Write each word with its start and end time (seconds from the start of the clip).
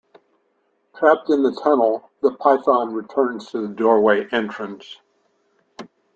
Trapped 0.95 1.29
in 1.29 1.43
the 1.43 1.51
tunnel, 1.51 2.09
the 2.23 2.31
python 2.31 2.91
returns 2.91 3.51
to 3.51 3.67
the 3.67 3.71
doorway 3.75 4.27
entrance. 4.31 4.97